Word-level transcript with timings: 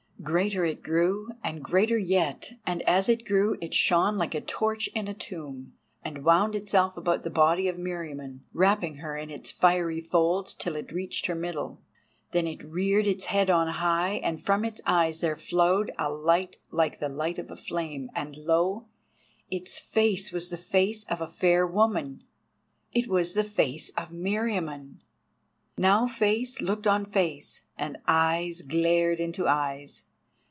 Greater 0.23 0.63
it 0.63 0.83
grew 0.83 1.29
and 1.43 1.63
greater 1.63 1.97
yet, 1.97 2.51
and 2.63 2.83
as 2.83 3.09
it 3.09 3.25
grew 3.25 3.57
it 3.59 3.73
shone 3.73 4.19
like 4.19 4.35
a 4.35 4.41
torch 4.41 4.85
in 4.93 5.07
a 5.07 5.15
tomb, 5.15 5.73
and 6.03 6.23
wound 6.23 6.53
itself 6.53 6.95
about 6.95 7.23
the 7.23 7.29
body 7.31 7.67
of 7.67 7.77
Meriamun, 7.79 8.41
wrapping 8.53 8.97
her 8.97 9.17
in 9.17 9.31
its 9.31 9.49
fiery 9.49 9.99
folds 9.99 10.53
till 10.53 10.75
it 10.75 10.91
reached 10.91 11.25
her 11.25 11.33
middle. 11.33 11.81
Then 12.33 12.45
it 12.45 12.63
reared 12.63 13.07
its 13.07 13.25
head 13.25 13.49
on 13.49 13.67
high, 13.67 14.21
and 14.23 14.39
from 14.39 14.63
its 14.63 14.79
eyes 14.85 15.21
there 15.21 15.35
flowed 15.35 15.89
a 15.97 16.07
light 16.11 16.57
like 16.69 16.99
the 16.99 17.09
light 17.09 17.39
of 17.39 17.49
a 17.49 17.55
flame, 17.55 18.11
and 18.13 18.37
lo! 18.37 18.89
its 19.49 19.79
face 19.79 20.31
was 20.31 20.51
the 20.51 20.57
face 20.57 21.03
of 21.05 21.19
a 21.21 21.27
fair 21.27 21.65
woman—it 21.65 23.07
was 23.07 23.33
the 23.33 23.43
face 23.43 23.89
of 23.97 24.11
Meriamun! 24.11 24.99
Now 25.79 26.05
face 26.05 26.61
looked 26.61 26.85
on 26.85 27.05
face, 27.05 27.63
and 27.75 27.97
eyes 28.07 28.61
glared 28.61 29.19
into 29.19 29.47
eyes. 29.47 30.03